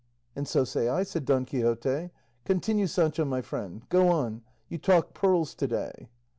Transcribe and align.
"And 0.35 0.47
so 0.47 0.63
say 0.63 0.89
I," 0.89 1.03
said 1.03 1.25
Don 1.25 1.45
Quixote; 1.45 2.09
"continue, 2.43 2.87
Sancho 2.87 3.23
my 3.23 3.43
friend; 3.43 3.87
go 3.89 4.07
on; 4.09 4.41
you 4.67 4.79
talk 4.79 5.13
pearls 5.13 5.53
to 5.53 5.67
day." 5.67 6.09